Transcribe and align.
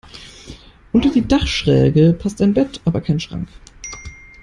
Unter 0.93 1.11
die 1.11 1.27
Dachschräge 1.27 2.13
passt 2.13 2.41
ein 2.41 2.55
Bett, 2.55 2.81
aber 2.85 3.01
kein 3.01 3.19
Schrank. 3.19 3.47